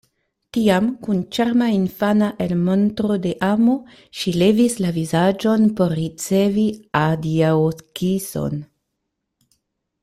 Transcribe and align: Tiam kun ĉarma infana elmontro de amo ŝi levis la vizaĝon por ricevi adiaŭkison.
Tiam 0.55 0.85
kun 1.07 1.17
ĉarma 1.35 1.67
infana 1.73 2.29
elmontro 2.45 3.17
de 3.27 3.33
amo 3.49 3.75
ŝi 4.21 4.33
levis 4.43 4.79
la 4.85 4.95
vizaĝon 4.97 5.69
por 5.81 5.95
ricevi 6.01 6.65
adiaŭkison. 7.05 8.61